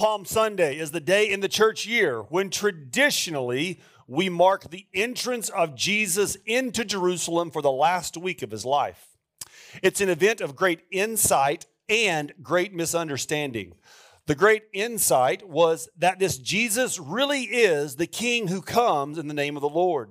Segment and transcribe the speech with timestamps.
[0.00, 5.50] Palm Sunday is the day in the church year when traditionally we mark the entrance
[5.50, 9.18] of Jesus into Jerusalem for the last week of his life.
[9.82, 13.74] It's an event of great insight and great misunderstanding.
[14.24, 19.34] The great insight was that this Jesus really is the king who comes in the
[19.34, 20.08] name of the Lord.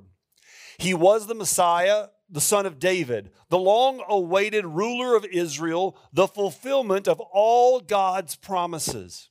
[0.77, 6.27] He was the Messiah, the son of David, the long awaited ruler of Israel, the
[6.27, 9.29] fulfillment of all God's promises.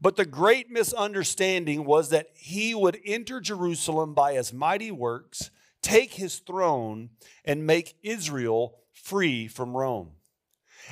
[0.00, 5.50] But the great misunderstanding was that he would enter Jerusalem by his mighty works,
[5.82, 7.10] take his throne,
[7.44, 10.12] and make Israel free from Rome.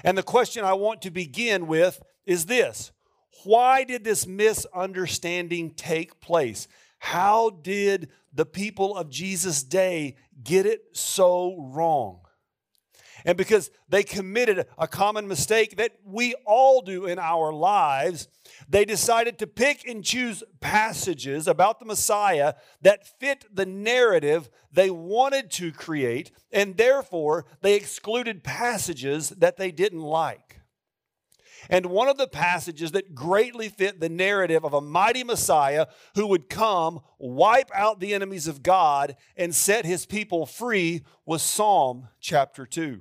[0.03, 2.93] And the question I want to begin with is this
[3.45, 6.67] Why did this misunderstanding take place?
[6.99, 12.21] How did the people of Jesus' day get it so wrong?
[13.25, 18.29] And because they committed a common mistake that we all do in our lives,
[18.69, 24.91] they decided to pick and choose passages about the Messiah that fit the narrative they
[24.91, 30.61] wanted to create, and therefore they excluded passages that they didn't like.
[31.71, 36.27] And one of the passages that greatly fit the narrative of a mighty Messiah who
[36.27, 42.09] would come, wipe out the enemies of God, and set his people free was Psalm
[42.21, 43.01] chapter 2.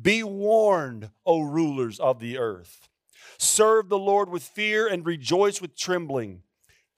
[0.00, 2.88] Be warned, O rulers of the earth.
[3.38, 6.42] Serve the Lord with fear and rejoice with trembling.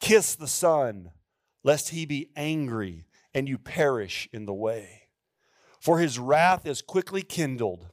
[0.00, 1.10] Kiss the Son,
[1.62, 5.08] lest he be angry and you perish in the way.
[5.80, 7.88] For his wrath is quickly kindled.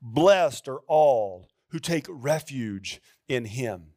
[0.00, 3.92] Blessed are all who take refuge in him.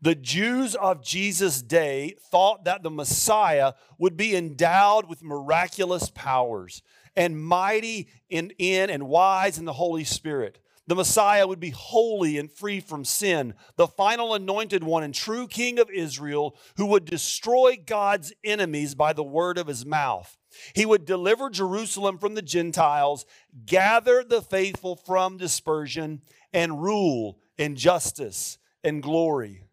[0.00, 6.82] The Jews of Jesus' day thought that the Messiah would be endowed with miraculous powers
[7.16, 10.58] and mighty in, in and wise in the Holy Spirit.
[10.88, 15.48] The Messiah would be holy and free from sin, the final anointed one and true
[15.48, 20.36] king of Israel who would destroy God's enemies by the word of his mouth.
[20.74, 23.26] He would deliver Jerusalem from the Gentiles,
[23.66, 26.22] gather the faithful from dispersion,
[26.52, 29.64] and rule in justice and glory.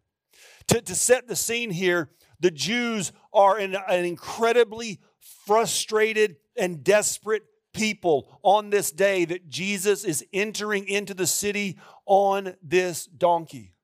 [0.68, 2.10] To, to set the scene here,
[2.40, 4.98] the Jews are in an incredibly
[5.46, 7.42] frustrated and desperate
[7.72, 13.74] people on this day that Jesus is entering into the city on this donkey.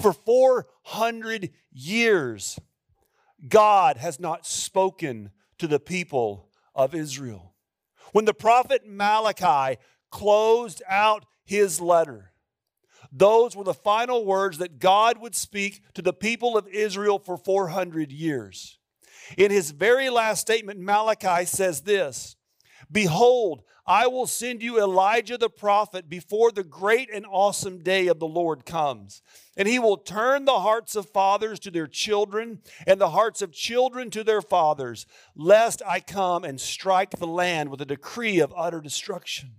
[0.00, 2.58] For 400 years,
[3.48, 7.54] God has not spoken to the people of Israel.
[8.12, 12.32] When the prophet Malachi closed out his letter,
[13.10, 17.36] those were the final words that God would speak to the people of Israel for
[17.36, 18.77] 400 years.
[19.36, 22.36] In his very last statement, Malachi says this
[22.90, 28.18] Behold, I will send you Elijah the prophet before the great and awesome day of
[28.18, 29.22] the Lord comes.
[29.56, 33.50] And he will turn the hearts of fathers to their children and the hearts of
[33.50, 38.52] children to their fathers, lest I come and strike the land with a decree of
[38.54, 39.52] utter destruction.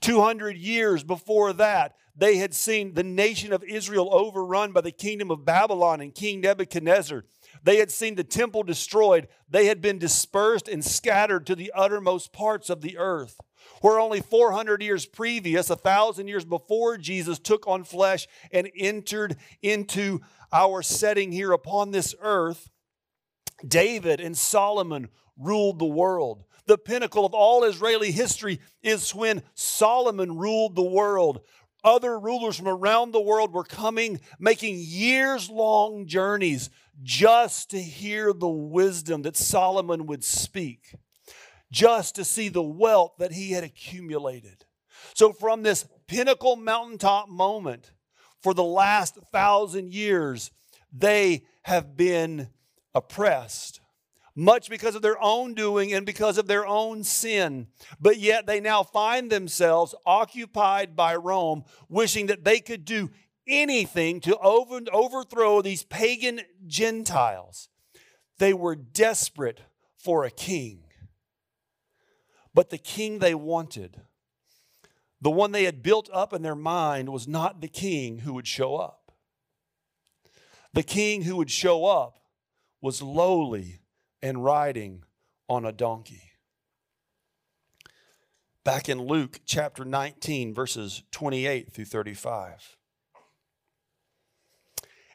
[0.00, 5.30] 200 years before that, they had seen the nation of Israel overrun by the kingdom
[5.30, 7.24] of Babylon and King Nebuchadnezzar.
[7.62, 9.28] They had seen the temple destroyed.
[9.48, 13.40] They had been dispersed and scattered to the uttermost parts of the earth.
[13.80, 19.36] Where only 400 years previous, a thousand years before Jesus took on flesh and entered
[19.62, 20.20] into
[20.52, 22.68] our setting here upon this earth,
[23.66, 26.44] David and Solomon ruled the world.
[26.66, 31.40] The pinnacle of all Israeli history is when Solomon ruled the world.
[31.84, 36.70] Other rulers from around the world were coming, making years long journeys
[37.02, 40.94] just to hear the wisdom that Solomon would speak,
[41.70, 44.64] just to see the wealth that he had accumulated.
[45.14, 47.92] So, from this pinnacle mountaintop moment,
[48.40, 50.50] for the last thousand years,
[50.92, 52.48] they have been
[52.94, 53.80] oppressed
[54.34, 57.66] much because of their own doing and because of their own sin.
[58.00, 63.10] But yet they now find themselves occupied by Rome, wishing that they could do
[63.46, 67.68] anything to over, overthrow these pagan Gentiles.
[68.38, 69.60] They were desperate
[69.96, 70.84] for a king.
[72.54, 74.02] But the king they wanted,
[75.20, 78.46] the one they had built up in their mind, was not the king who would
[78.46, 79.12] show up.
[80.74, 82.18] The king who would show up
[82.80, 83.80] was lowly
[84.20, 85.04] and riding
[85.48, 86.32] on a donkey.
[88.64, 92.76] Back in Luke chapter 19, verses 28 through 35.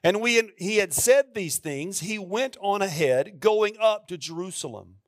[0.07, 4.99] And he had said these things, he went on ahead, going up to Jerusalem.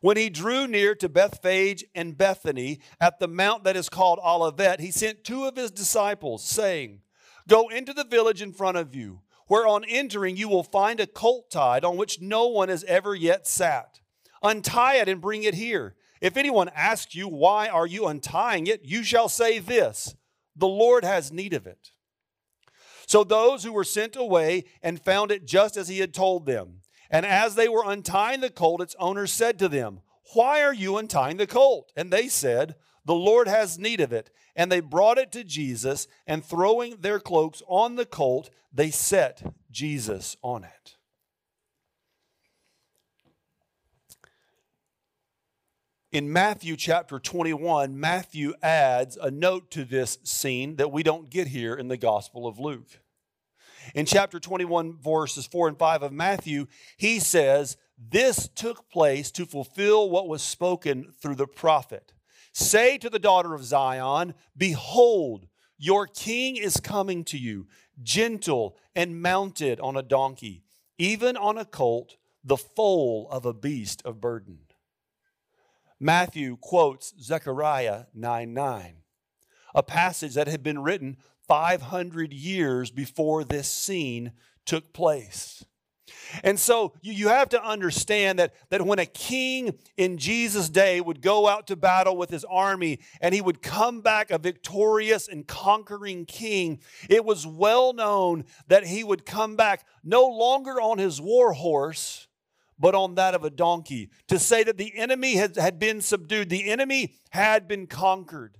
[0.00, 4.80] When he drew near to Bethphage and Bethany at the mount that is called Olivet,
[4.80, 7.02] he sent two of his disciples, saying,
[7.46, 11.06] Go into the village in front of you where on entering you will find a
[11.06, 14.00] colt tied on which no one has ever yet sat.
[14.42, 15.94] Untie it and bring it here.
[16.20, 18.80] If anyone asks you, Why are you untying it?
[18.82, 20.16] you shall say this
[20.56, 21.92] The Lord has need of it.
[23.12, 26.80] So those who were sent away and found it just as he had told them.
[27.10, 30.00] And as they were untying the colt, its owner said to them,
[30.32, 31.92] Why are you untying the colt?
[31.94, 32.74] And they said,
[33.04, 34.30] The Lord has need of it.
[34.56, 39.42] And they brought it to Jesus, and throwing their cloaks on the colt, they set
[39.70, 40.96] Jesus on it.
[46.12, 51.48] In Matthew chapter 21, Matthew adds a note to this scene that we don't get
[51.48, 53.01] here in the Gospel of Luke.
[53.94, 59.46] In chapter 21, verses 4 and 5 of Matthew, he says, This took place to
[59.46, 62.12] fulfill what was spoken through the prophet.
[62.52, 65.46] Say to the daughter of Zion, Behold,
[65.78, 67.66] your king is coming to you,
[68.02, 70.62] gentle and mounted on a donkey,
[70.98, 74.58] even on a colt, the foal of a beast of burden.
[75.98, 78.96] Matthew quotes Zechariah 9 9,
[79.74, 81.16] a passage that had been written
[81.52, 84.32] 500 years before this scene
[84.64, 85.62] took place.
[86.42, 90.98] And so you, you have to understand that, that when a king in Jesus' day
[91.02, 95.28] would go out to battle with his army and he would come back a victorious
[95.28, 100.96] and conquering king, it was well known that he would come back no longer on
[100.96, 102.28] his war horse,
[102.78, 106.48] but on that of a donkey, to say that the enemy had, had been subdued,
[106.48, 108.56] the enemy had been conquered.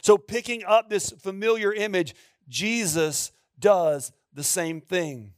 [0.00, 2.14] So, picking up this familiar image,
[2.48, 5.32] Jesus does the same thing.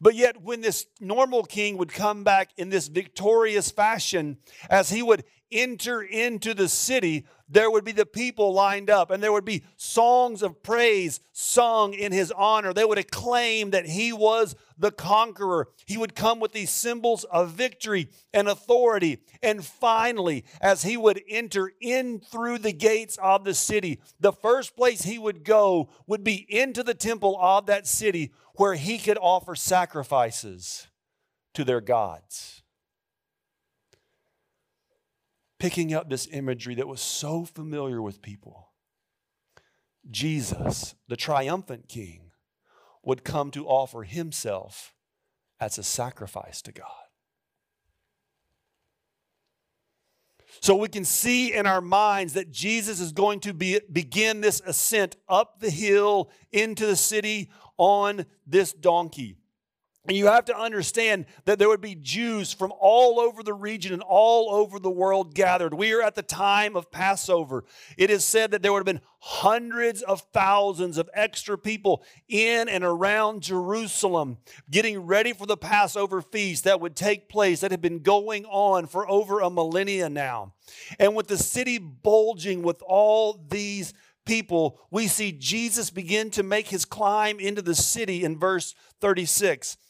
[0.00, 4.38] But yet, when this normal king would come back in this victorious fashion,
[4.70, 9.22] as he would enter into the city, there would be the people lined up and
[9.22, 12.72] there would be songs of praise sung in his honor.
[12.72, 15.68] They would acclaim that he was the conqueror.
[15.86, 19.18] He would come with these symbols of victory and authority.
[19.42, 24.76] And finally, as he would enter in through the gates of the city, the first
[24.76, 29.18] place he would go would be into the temple of that city where he could
[29.20, 30.88] offer sacrifices
[31.54, 32.62] to their gods
[35.64, 38.68] picking up this imagery that was so familiar with people.
[40.10, 42.32] Jesus, the triumphant king,
[43.04, 44.94] would come to offer himself
[45.60, 46.88] as a sacrifice to God.
[50.60, 54.60] So we can see in our minds that Jesus is going to be, begin this
[54.64, 59.36] ascent up the hill into the city on this donkey.
[60.06, 63.94] And you have to understand that there would be Jews from all over the region
[63.94, 65.72] and all over the world gathered.
[65.72, 67.64] We are at the time of Passover.
[67.96, 72.68] It is said that there would have been hundreds of thousands of extra people in
[72.68, 74.36] and around Jerusalem
[74.70, 78.86] getting ready for the Passover feast that would take place, that had been going on
[78.86, 80.52] for over a millennia now.
[80.98, 83.94] And with the city bulging with all these
[84.26, 89.78] people, we see Jesus begin to make his climb into the city in verse 36.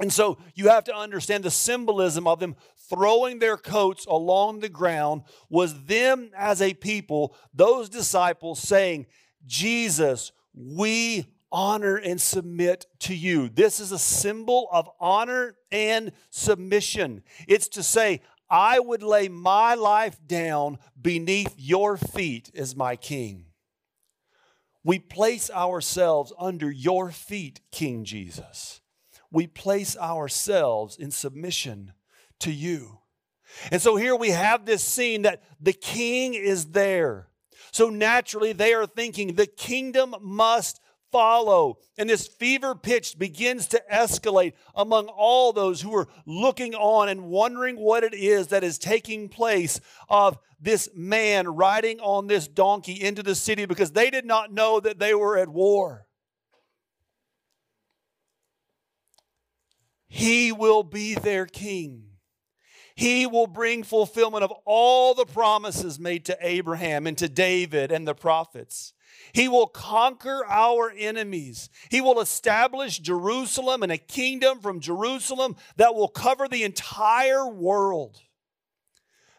[0.00, 2.56] And so you have to understand the symbolism of them
[2.90, 9.06] throwing their coats along the ground was them as a people, those disciples saying,
[9.46, 13.48] Jesus, we honor and submit to you.
[13.48, 17.22] This is a symbol of honor and submission.
[17.46, 23.46] It's to say, I would lay my life down beneath your feet as my king.
[24.82, 28.80] We place ourselves under your feet, King Jesus.
[29.34, 31.92] We place ourselves in submission
[32.38, 33.00] to you.
[33.72, 37.26] And so here we have this scene that the king is there.
[37.72, 41.78] So naturally, they are thinking the kingdom must follow.
[41.98, 47.24] And this fever pitch begins to escalate among all those who are looking on and
[47.24, 53.02] wondering what it is that is taking place of this man riding on this donkey
[53.02, 56.03] into the city because they did not know that they were at war.
[60.14, 62.04] He will be their king.
[62.94, 68.06] He will bring fulfillment of all the promises made to Abraham and to David and
[68.06, 68.92] the prophets.
[69.32, 71.68] He will conquer our enemies.
[71.90, 78.20] He will establish Jerusalem and a kingdom from Jerusalem that will cover the entire world.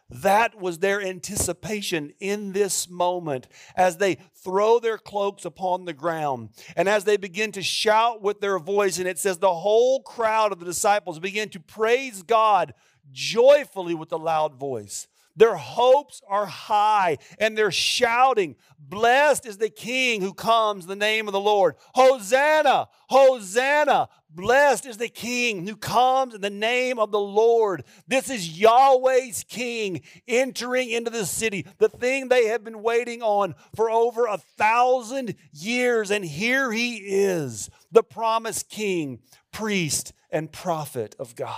[0.10, 6.50] That was their anticipation in this moment as they throw their cloaks upon the ground
[6.76, 9.00] and as they begin to shout with their voice.
[9.00, 12.76] And it says, the whole crowd of the disciples begin to praise God
[13.12, 15.08] joyfully with a loud voice.
[15.36, 20.96] Their hopes are high and they're shouting, Blessed is the King who comes in the
[20.96, 21.76] name of the Lord.
[21.94, 22.88] Hosanna!
[23.10, 24.08] Hosanna!
[24.36, 27.86] Blessed is the King who comes in the name of the Lord.
[28.06, 33.56] This is Yahweh's King entering into the city, the thing they have been waiting on
[33.74, 36.12] for over a thousand years.
[36.12, 39.20] And here he is, the promised King,
[39.54, 41.56] priest, and prophet of God.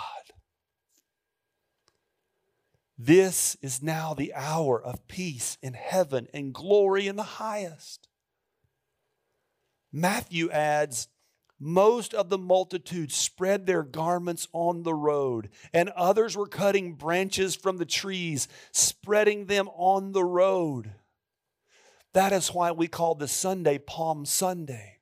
[2.96, 8.08] This is now the hour of peace in heaven and glory in the highest.
[9.92, 11.08] Matthew adds,
[11.60, 17.56] most of the multitude spread their garments on the road, and others were cutting branches
[17.56, 20.94] from the trees, spreading them on the road.
[22.14, 24.97] That is why we call this Sunday Palm Sunday.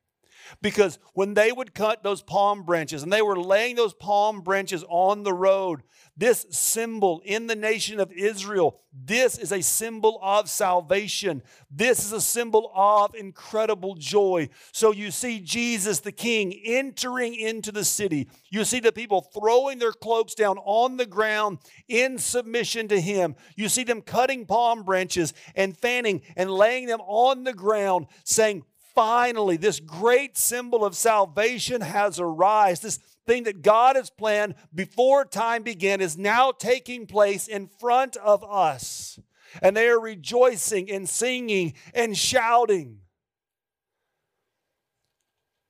[0.61, 4.83] Because when they would cut those palm branches and they were laying those palm branches
[4.87, 5.83] on the road,
[6.17, 11.43] this symbol in the nation of Israel, this is a symbol of salvation.
[11.69, 14.49] This is a symbol of incredible joy.
[14.71, 18.29] So you see Jesus the King entering into the city.
[18.49, 21.57] You see the people throwing their cloaks down on the ground
[21.89, 23.35] in submission to him.
[23.57, 28.63] You see them cutting palm branches and fanning and laying them on the ground, saying,
[28.95, 32.79] finally, this great symbol of salvation has arisen.
[32.81, 32.97] This
[33.27, 38.43] thing that God has planned before time began is now taking place in front of
[38.43, 39.19] us.
[39.61, 42.99] And they are rejoicing and singing and shouting.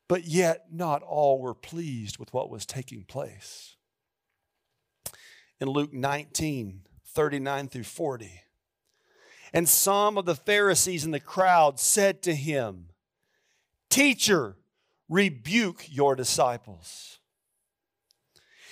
[0.08, 3.76] But yet, not all were pleased with what was taking place.
[5.60, 8.42] In Luke 19, 39 through 40,
[9.54, 12.90] and some of the Pharisees in the crowd said to him,
[13.96, 14.58] Teacher,
[15.08, 17.20] rebuke your disciples.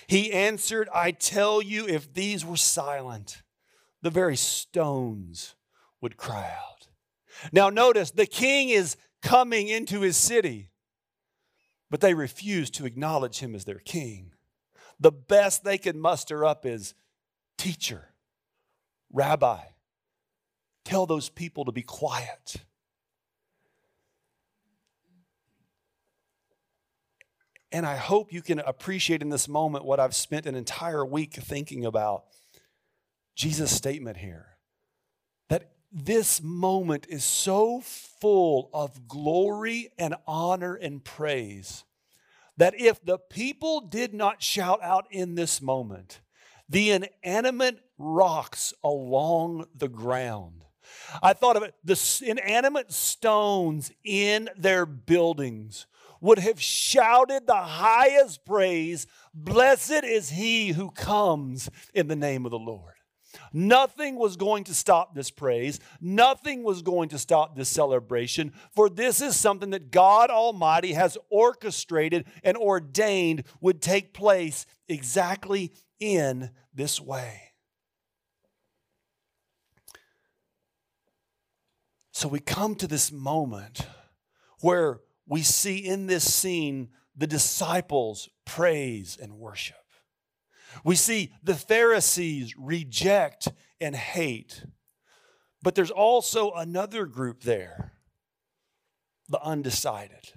[0.05, 3.41] He answered, I tell you, if these were silent,
[4.01, 5.55] the very stones
[6.01, 6.89] would cry out.
[7.53, 10.71] Now, notice the king is coming into his city,
[11.89, 14.33] but they refuse to acknowledge him as their king.
[14.99, 16.95] The best they can muster up is
[17.57, 18.09] teacher,
[19.09, 19.61] rabbi,
[20.83, 22.57] tell those people to be quiet.
[27.73, 31.33] And I hope you can appreciate in this moment what I've spent an entire week
[31.33, 32.25] thinking about
[33.35, 34.57] Jesus' statement here.
[35.49, 41.83] That this moment is so full of glory and honor and praise
[42.57, 46.21] that if the people did not shout out in this moment,
[46.69, 50.65] the inanimate rocks along the ground.
[51.23, 55.87] I thought of it the inanimate stones in their buildings
[56.23, 62.51] would have shouted the highest praise Blessed is he who comes in the name of
[62.51, 62.93] the Lord.
[63.51, 65.79] Nothing was going to stop this praise.
[65.99, 71.17] Nothing was going to stop this celebration, for this is something that God Almighty has
[71.31, 77.41] orchestrated and ordained would take place exactly in this way.
[82.11, 83.87] So we come to this moment
[84.61, 89.77] where we see in this scene the disciples praise and worship.
[90.83, 93.47] We see the Pharisees reject
[93.79, 94.65] and hate.
[95.61, 97.93] But there's also another group there,
[99.29, 100.31] the undecided.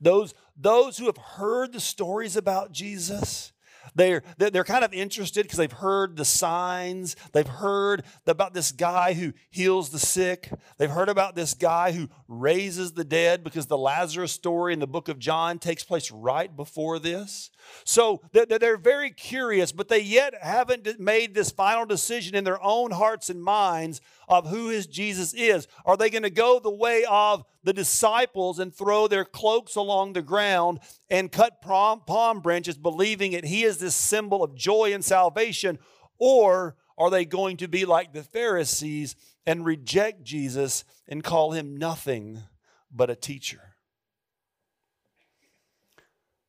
[0.00, 3.52] Those, those who have heard the stories about Jesus,
[3.96, 7.16] they're, they're kind of interested because they've heard the signs.
[7.32, 10.50] They've heard about this guy who heals the sick.
[10.78, 14.86] They've heard about this guy who raises the dead because the Lazarus story in the
[14.86, 17.50] book of John takes place right before this.
[17.84, 22.90] So they're very curious, but they yet haven't made this final decision in their own
[22.90, 25.68] hearts and minds of who his Jesus is.
[25.84, 30.12] Are they going to go the way of the disciples and throw their cloaks along
[30.12, 30.80] the ground
[31.10, 35.78] and cut palm branches, believing that he is this symbol of joy and salvation?
[36.18, 39.16] Or are they going to be like the Pharisees
[39.46, 42.42] and reject Jesus and call him nothing
[42.90, 43.76] but a teacher?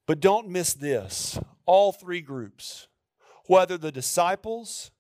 [0.05, 2.87] But don't miss this all three groups,
[3.45, 4.91] whether the disciples,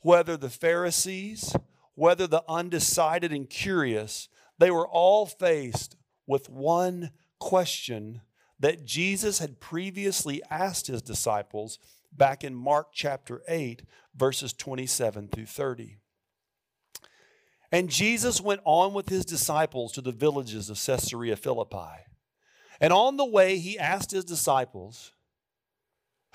[0.00, 1.54] whether the Pharisees,
[1.94, 5.96] whether the undecided and curious, they were all faced
[6.26, 8.22] with one question
[8.58, 11.78] that Jesus had previously asked his disciples
[12.12, 13.82] back in Mark chapter 8,
[14.14, 15.98] verses 27 through 30.
[17.72, 22.04] And Jesus went on with his disciples to the villages of Caesarea Philippi.
[22.80, 25.12] And on the way, he asked his disciples,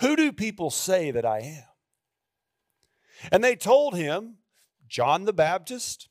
[0.01, 1.63] Who do people say that I am?
[3.31, 4.38] And they told him,
[4.89, 6.09] John the Baptist.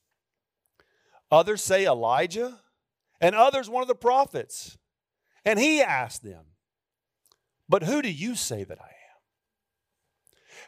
[1.30, 2.60] Others say Elijah,
[3.20, 4.78] and others one of the prophets.
[5.44, 6.44] And he asked them,
[7.68, 8.92] But who do you say that I am?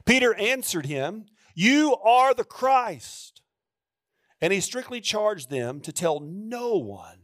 [0.04, 3.42] Peter answered him, You are the Christ.
[4.40, 7.18] And he strictly charged them to tell no one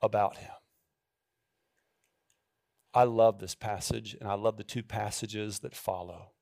[0.00, 0.50] about him.
[2.94, 6.32] I love this passage, and I love the two passages that follow.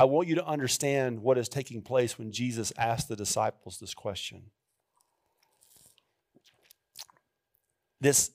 [0.00, 3.92] I want you to understand what is taking place when Jesus asked the disciples this
[3.92, 4.44] question.
[8.00, 8.30] This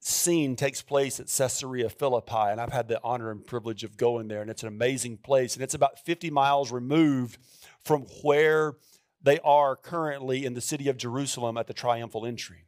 [0.00, 4.28] scene takes place at Caesarea Philippi, and I've had the honor and privilege of going
[4.28, 5.54] there, and it's an amazing place.
[5.54, 7.38] And it's about 50 miles removed
[7.82, 8.74] from where
[9.22, 12.66] they are currently in the city of Jerusalem at the triumphal entry.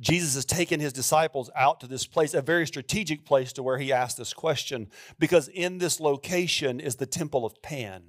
[0.00, 3.78] Jesus has taken his disciples out to this place, a very strategic place to where
[3.78, 8.02] he asked this question, because in this location is the temple of Pan.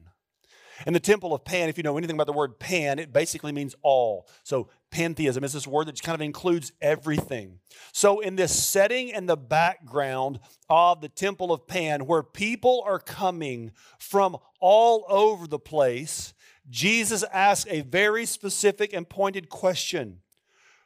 [0.85, 3.51] And the temple of Pan, if you know anything about the word Pan, it basically
[3.51, 4.27] means all.
[4.43, 7.59] So pantheism is this word that kind of includes everything.
[7.91, 12.99] So, in this setting and the background of the temple of Pan, where people are
[12.99, 16.33] coming from all over the place,
[16.69, 20.19] Jesus asks a very specific and pointed question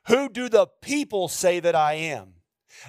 [0.08, 2.34] who do the people say that I am?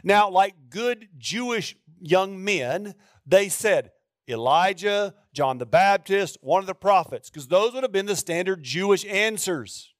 [0.02, 2.94] Now, like good Jewish young men,
[3.26, 3.90] they said,
[4.28, 8.62] Elijah, John the Baptist, one of the prophets, because those would have been the standard
[8.62, 9.94] Jewish answers.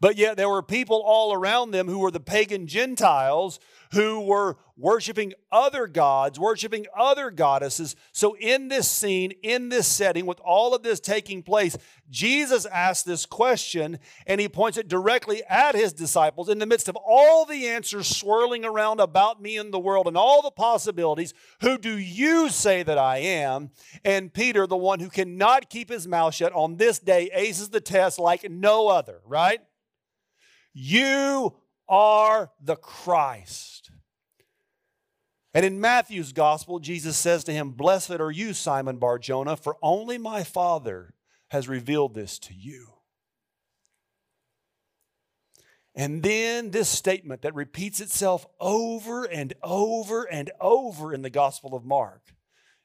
[0.00, 3.60] But yet there were people all around them who were the pagan Gentiles
[3.92, 7.96] who were worshiping other gods, worshiping other goddesses.
[8.12, 11.76] So, in this scene, in this setting, with all of this taking place,
[12.10, 16.88] Jesus asks this question and he points it directly at his disciples in the midst
[16.88, 21.34] of all the answers swirling around about me in the world and all the possibilities.
[21.60, 23.70] Who do you say that I am?
[24.04, 27.80] And Peter, the one who cannot keep his mouth shut on this day, aces the
[27.80, 29.60] test like no other, right?
[30.72, 31.56] You
[31.88, 33.75] are the Christ.
[35.56, 39.78] And in Matthew's gospel, Jesus says to him, Blessed are you, Simon Bar Jonah, for
[39.80, 41.14] only my Father
[41.48, 42.88] has revealed this to you.
[45.94, 51.74] And then this statement that repeats itself over and over and over in the Gospel
[51.74, 52.34] of Mark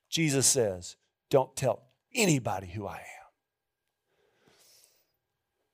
[0.10, 0.96] Jesus says,
[1.30, 3.21] Don't tell anybody who I am.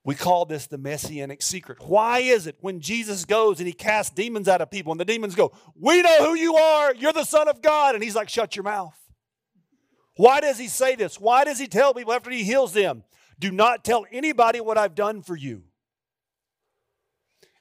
[0.07, 1.79] We call this the messianic secret.
[1.81, 5.03] Why is it when Jesus goes and he casts demons out of people and the
[5.03, 7.93] demons go, We know who you are, you're the Son of God?
[7.93, 8.95] And he's like, Shut your mouth.
[10.15, 11.19] Why does he say this?
[11.19, 13.03] Why does he tell people after he heals them,
[13.37, 15.63] Do not tell anybody what I've done for you?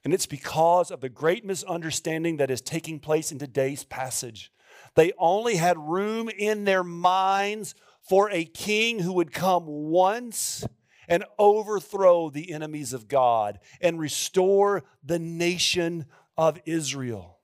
[0.04, 4.52] And it's because of the great misunderstanding that is taking place in today's passage.
[4.94, 7.74] They only had room in their minds
[8.08, 10.64] for a king who would come once
[11.08, 17.38] and overthrow the enemies of God and restore the nation of Israel.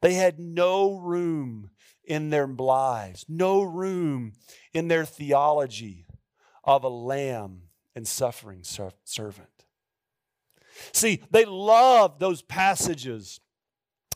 [0.00, 1.70] They had no room
[2.04, 4.32] in their lives, no room
[4.72, 6.06] in their theology
[6.62, 7.62] of a lamb
[7.94, 9.48] and suffering servant.
[10.92, 13.40] See, they loved those passages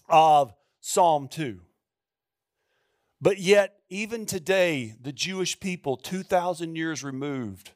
[0.08, 1.60] of Psalm 2.
[3.22, 7.72] But yet, even today, the Jewish people, 2,000 years removed,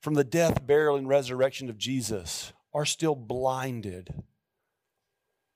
[0.00, 4.22] from the death, burial, and resurrection of Jesus are still blinded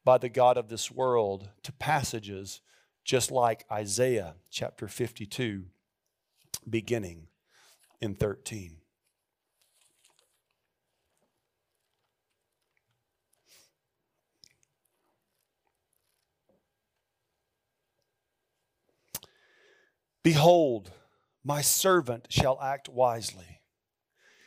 [0.04, 2.60] by the God of this world to passages
[3.04, 5.64] just like Isaiah chapter 52,
[6.68, 7.28] beginning
[8.00, 8.76] in 13.
[20.22, 20.90] Behold,
[21.44, 23.53] my servant shall act wisely.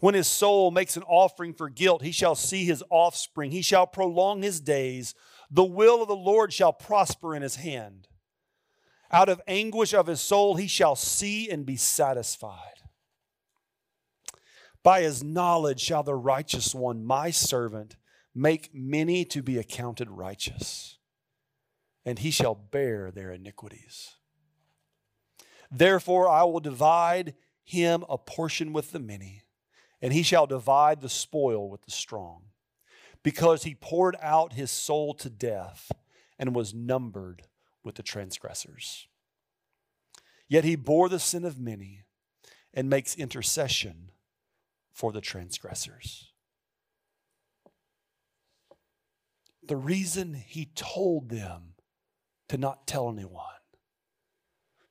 [0.00, 3.50] When his soul makes an offering for guilt, he shall see his offspring.
[3.50, 5.14] He shall prolong his days.
[5.50, 8.08] The will of the Lord shall prosper in his hand.
[9.10, 12.74] Out of anguish of his soul, he shall see and be satisfied.
[14.82, 17.96] By his knowledge shall the righteous one, my servant,
[18.34, 20.98] make many to be accounted righteous,
[22.04, 24.16] and he shall bear their iniquities.
[25.70, 29.42] Therefore, I will divide him a portion with the many,
[30.00, 32.42] and he shall divide the spoil with the strong,
[33.22, 35.90] because he poured out his soul to death
[36.38, 37.42] and was numbered
[37.82, 39.08] with the transgressors.
[40.48, 42.04] Yet he bore the sin of many
[42.72, 44.10] and makes intercession
[44.92, 46.32] for the transgressors.
[49.62, 51.74] The reason he told them
[52.48, 53.44] to not tell anyone,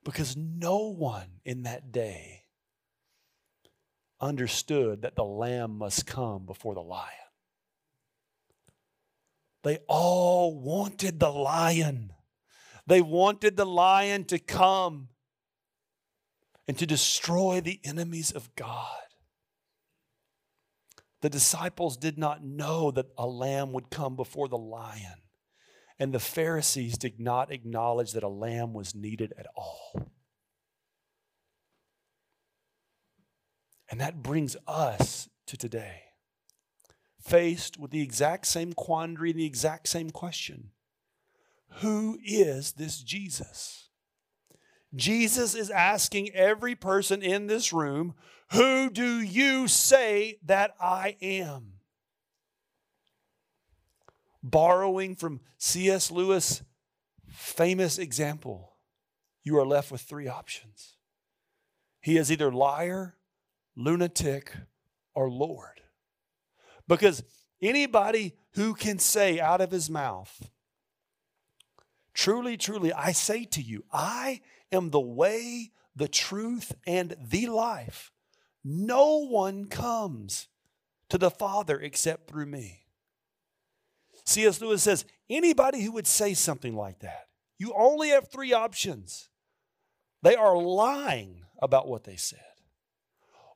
[0.03, 2.43] because no one in that day
[4.19, 7.11] understood that the lamb must come before the lion.
[9.63, 12.13] They all wanted the lion.
[12.85, 15.09] They wanted the lion to come
[16.67, 18.97] and to destroy the enemies of God.
[21.21, 25.21] The disciples did not know that a lamb would come before the lion.
[25.99, 30.11] And the Pharisees did not acknowledge that a lamb was needed at all.
[33.97, 36.01] And that brings us to today,
[37.19, 40.69] faced with the exact same quandary and the exact same question
[41.79, 43.89] Who is this Jesus?
[44.93, 48.13] Jesus is asking every person in this room
[48.51, 51.79] who do you say that I am?
[54.43, 56.11] Borrowing from C.S.
[56.11, 56.61] Lewis'
[57.31, 58.73] famous example,
[59.41, 60.97] you are left with three options.
[61.99, 63.16] He is either liar,
[63.77, 64.53] lunatic,
[65.15, 65.81] or Lord.
[66.87, 67.23] Because
[67.61, 70.49] anybody who can say out of his mouth,
[72.17, 78.11] Truly, truly, I say to you, I am the way, the truth, and the life.
[78.63, 80.47] No one comes
[81.09, 82.87] to the Father except through me.
[84.25, 84.59] C.S.
[84.59, 87.27] Lewis says anybody who would say something like that,
[87.59, 89.29] you only have three options.
[90.23, 92.46] They are lying about what they said.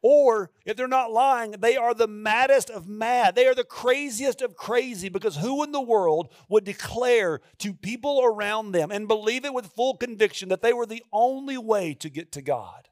[0.03, 3.35] Or if they're not lying, they are the maddest of mad.
[3.35, 8.23] They are the craziest of crazy because who in the world would declare to people
[8.23, 12.09] around them and believe it with full conviction that they were the only way to
[12.09, 12.87] get to God?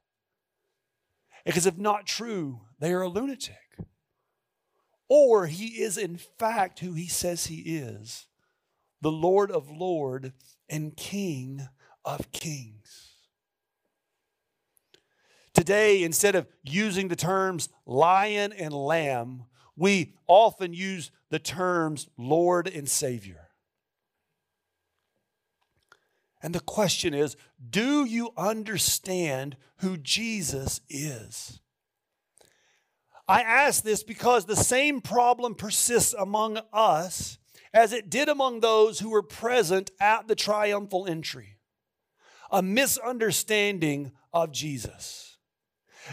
[1.45, 3.55] Because if not true, they are a lunatic.
[5.07, 8.27] Or he is in fact who he says he is
[9.01, 10.29] the Lord of Lords
[10.69, 11.67] and King
[12.05, 13.08] of Kings.
[15.59, 19.43] Today, instead of using the terms lion and lamb,
[19.75, 23.49] we often use the terms Lord and Savior.
[26.41, 27.35] And the question is
[27.69, 31.59] do you understand who Jesus is?
[33.27, 37.37] I ask this because the same problem persists among us
[37.73, 41.57] as it did among those who were present at the triumphal entry
[42.49, 45.28] a misunderstanding of Jesus.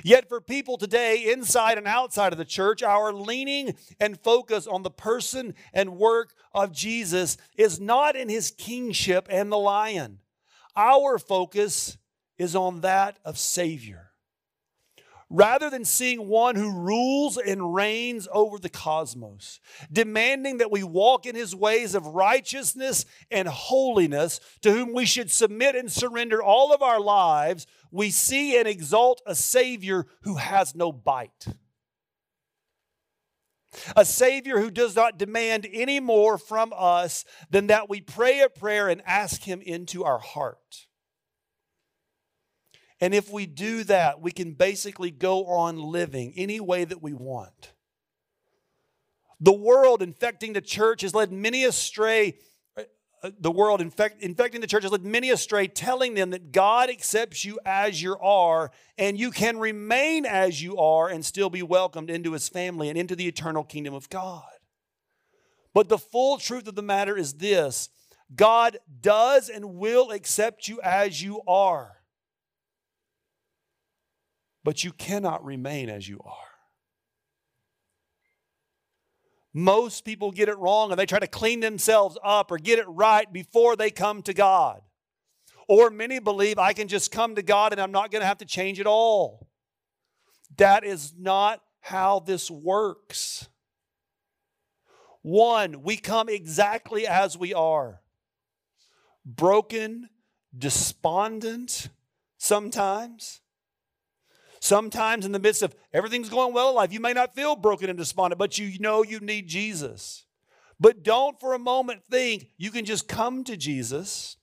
[0.03, 4.83] Yet, for people today, inside and outside of the church, our leaning and focus on
[4.83, 10.19] the person and work of Jesus is not in his kingship and the lion.
[10.75, 11.97] Our focus
[12.39, 14.11] is on that of Savior.
[15.29, 19.59] Rather than seeing one who rules and reigns over the cosmos,
[19.93, 25.29] demanding that we walk in his ways of righteousness and holiness, to whom we should
[25.29, 30.75] submit and surrender all of our lives, we see and exalt a Savior who has
[30.75, 31.47] no bite.
[33.95, 38.49] A Savior who does not demand any more from us than that we pray a
[38.49, 40.87] prayer and ask Him into our heart.
[43.01, 47.13] And if we do that, we can basically go on living any way that we
[47.13, 47.73] want.
[49.39, 52.39] The world infecting the church has led many astray
[53.39, 57.59] the world, infect, infecting the churches, led many astray, telling them that God accepts you
[57.65, 62.33] as you are, and you can remain as you are and still be welcomed into
[62.33, 64.45] his family and into the eternal kingdom of God.
[65.75, 67.91] But the full truth of the matter is this
[68.35, 71.97] God does and will accept you as you are,
[74.65, 76.56] but you cannot remain as you are.
[79.59, 82.85] Most people get it wrong and they try to clean themselves up or get it
[82.89, 84.83] right before they come to God.
[85.67, 88.37] Or many believe I can just come to God and I'm not going to have
[88.39, 89.49] to change at all.
[90.59, 93.49] That is not how this works.
[95.23, 98.03] One, we come exactly as we are
[99.25, 100.11] broken,
[100.57, 101.89] despondent
[102.37, 103.41] sometimes,
[104.61, 107.89] Sometimes, in the midst of everything's going well in life, you may not feel broken
[107.89, 110.25] and despondent, but you know you need Jesus.
[110.79, 114.37] But don't for a moment think you can just come to Jesus,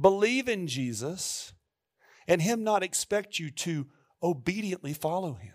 [0.00, 1.52] believe in Jesus,
[2.26, 3.86] and Him not expect you to
[4.22, 5.52] obediently follow Him.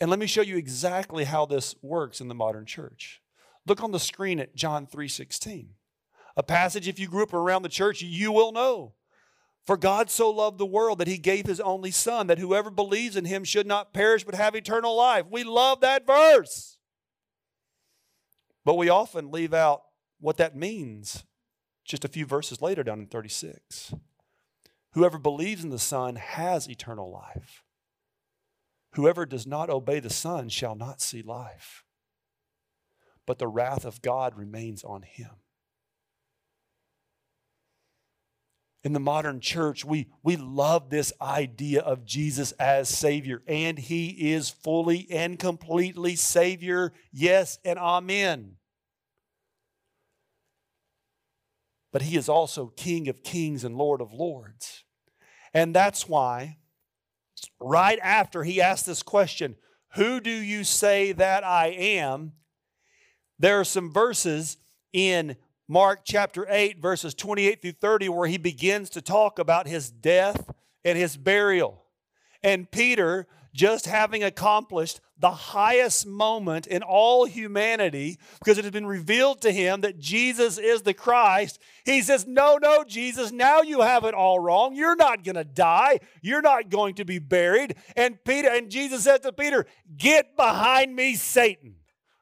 [0.00, 3.22] And let me show you exactly how this works in the modern church.
[3.66, 5.74] Look on the screen at John 3:16.
[6.36, 8.94] A passage if you grew up around the church you will know.
[9.66, 13.16] For God so loved the world that he gave his only Son, that whoever believes
[13.16, 15.24] in him should not perish but have eternal life.
[15.30, 16.76] We love that verse.
[18.64, 19.82] But we often leave out
[20.20, 21.24] what that means
[21.84, 23.94] just a few verses later down in 36.
[24.92, 27.62] Whoever believes in the Son has eternal life.
[28.92, 31.84] Whoever does not obey the Son shall not see life,
[33.26, 35.30] but the wrath of God remains on him.
[38.84, 44.32] In the modern church, we, we love this idea of Jesus as Savior, and He
[44.32, 46.92] is fully and completely Savior.
[47.10, 48.56] Yes, and Amen.
[51.92, 54.84] But He is also King of Kings and Lord of Lords.
[55.54, 56.58] And that's why,
[57.58, 59.56] right after He asked this question,
[59.94, 62.32] Who do you say that I am?
[63.38, 64.58] There are some verses
[64.92, 69.90] in Mark chapter 8, verses 28 through 30, where he begins to talk about his
[69.90, 70.50] death
[70.84, 71.84] and his burial.
[72.42, 78.86] And Peter, just having accomplished the highest moment in all humanity, because it has been
[78.86, 83.80] revealed to him that Jesus is the Christ, he says, No, no, Jesus, now you
[83.80, 84.74] have it all wrong.
[84.74, 86.00] You're not going to die.
[86.20, 87.76] You're not going to be buried.
[87.96, 89.64] And Peter, and Jesus said to Peter,
[89.96, 91.76] Get behind me, Satan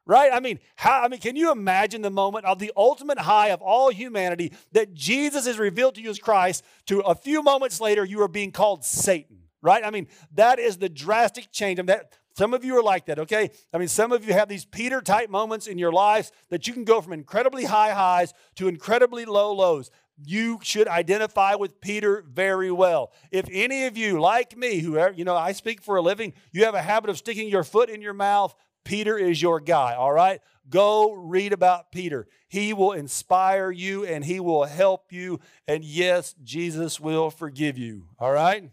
[0.06, 0.32] right?
[0.32, 3.62] I mean, how, I mean, can you imagine the moment of the ultimate high of
[3.62, 6.64] all humanity that Jesus is revealed to you as Christ?
[6.86, 9.84] To a few moments later, you are being called Satan, right?
[9.84, 11.78] I mean, that is the drastic change.
[11.78, 13.50] I mean, that Some of you are like that, okay?
[13.72, 16.72] I mean, some of you have these Peter type moments in your lives that you
[16.72, 19.90] can go from incredibly high highs to incredibly low lows.
[20.24, 23.12] You should identify with Peter very well.
[23.30, 26.64] If any of you, like me, whoever, you know, I speak for a living, you
[26.64, 30.12] have a habit of sticking your foot in your mouth, Peter is your guy, all
[30.12, 30.40] right?
[30.68, 32.26] Go read about Peter.
[32.48, 35.40] He will inspire you and he will help you.
[35.66, 38.70] And yes, Jesus will forgive you, all right?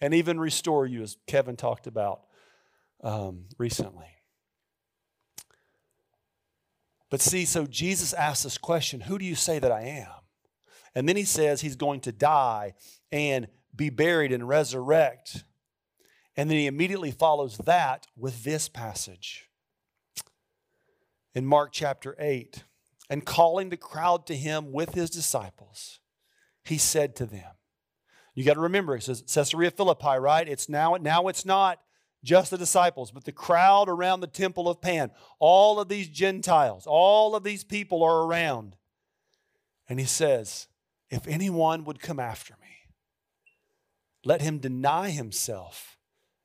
[0.00, 2.22] And even restore you, as Kevin talked about
[3.02, 4.06] um, recently.
[7.10, 10.08] But see, so Jesus asks this question Who do you say that I am?
[10.94, 12.74] And then he says he's going to die
[13.12, 15.44] and be buried and resurrect.
[16.36, 19.48] And then he immediately follows that with this passage
[21.34, 22.64] in Mark chapter 8.
[23.10, 26.00] And calling the crowd to him with his disciples,
[26.64, 27.50] he said to them,
[28.34, 30.48] You got to remember, it says Caesarea Philippi, right?
[30.48, 31.80] It's now, now it's not
[32.24, 35.10] just the disciples, but the crowd around the temple of Pan.
[35.38, 38.76] All of these Gentiles, all of these people are around.
[39.86, 40.66] And he says,
[41.10, 42.88] If anyone would come after me,
[44.24, 45.98] let him deny himself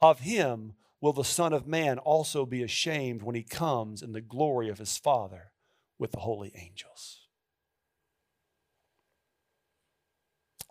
[0.00, 4.20] of him will the Son of Man also be ashamed when he comes in the
[4.20, 5.52] glory of his Father
[5.98, 7.26] with the holy angels.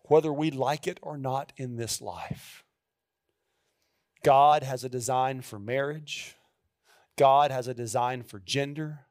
[0.03, 2.63] Whether we like it or not in this life,
[4.23, 6.35] God has a design for marriage.
[7.17, 9.05] God has a design for gender.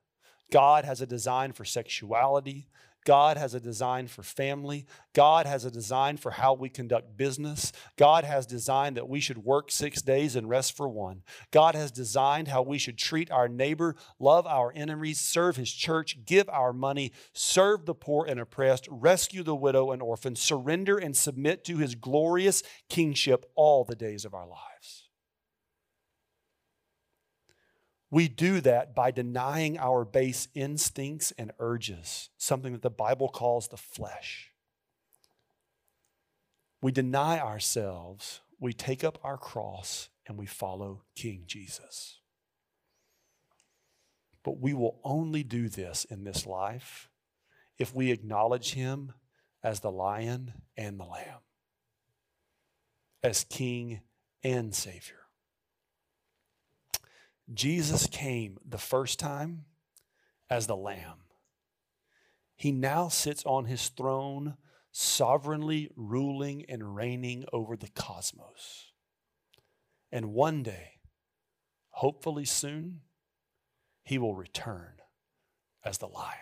[0.51, 2.69] God has a design for sexuality.
[3.07, 4.85] God has a design for family.
[5.15, 7.71] God has a design for how we conduct business.
[7.97, 11.23] God has designed that we should work six days and rest for one.
[11.53, 16.19] God has designed how we should treat our neighbor, love our enemies, serve his church,
[16.27, 21.17] give our money, serve the poor and oppressed, rescue the widow and orphan, surrender and
[21.17, 25.06] submit to his glorious kingship all the days of our lives.
[28.11, 33.69] We do that by denying our base instincts and urges, something that the Bible calls
[33.69, 34.53] the flesh.
[36.81, 42.21] We deny ourselves, we take up our cross, and we follow King Jesus.
[44.45, 47.11] But we will only do this in this life
[47.79, 49.13] if we acknowledge Him
[49.63, 51.41] as the lion and the lamb,
[53.23, 54.01] as King
[54.45, 55.26] and Savior.
[57.53, 59.67] Jesus came the first time
[60.51, 61.21] as the Lamb.
[62.57, 64.57] He now sits on his throne,
[64.91, 68.93] sovereignly ruling and reigning over the cosmos.
[70.11, 71.01] And one day,
[71.91, 73.03] hopefully soon,
[74.03, 74.95] he will return
[75.85, 76.39] as the lion.